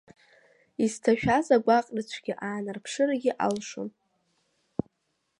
Изҭашәаз 0.83 1.47
агәаҟра 1.55 2.01
цәгьа 2.09 2.35
аанарԥшыргьы 2.47 3.31
алшон… 3.45 3.89